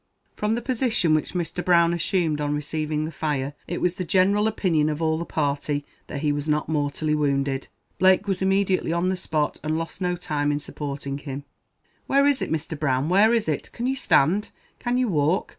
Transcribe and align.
From 0.35 0.55
the 0.55 0.63
position 0.63 1.13
which 1.13 1.35
Mr. 1.35 1.63
Brown 1.63 1.93
assumed 1.93 2.41
on 2.41 2.55
receiving 2.55 3.05
the 3.05 3.11
fire, 3.11 3.53
it 3.67 3.81
was 3.81 3.93
the 3.93 4.03
general 4.03 4.47
opinion 4.47 4.89
of 4.89 4.99
all 4.99 5.19
the 5.19 5.25
party 5.25 5.85
that 6.07 6.21
he 6.21 6.31
was 6.31 6.49
not 6.49 6.67
mortally 6.67 7.13
wounded. 7.13 7.67
Blake 7.99 8.27
was 8.27 8.41
immediately 8.41 8.91
on 8.91 9.09
the 9.09 9.15
spot, 9.15 9.59
and 9.63 9.77
lost 9.77 10.01
no 10.01 10.15
time 10.15 10.51
in 10.51 10.57
supporting 10.57 11.19
him. 11.19 11.43
"Where 12.07 12.25
is 12.25 12.41
it, 12.41 12.51
Mr. 12.51 12.75
Brown, 12.79 13.09
where 13.09 13.31
is 13.31 13.47
it? 13.47 13.71
Can 13.73 13.85
you 13.85 13.95
stand? 13.95 14.49
Can 14.79 14.97
you 14.97 15.07
walk? 15.07 15.49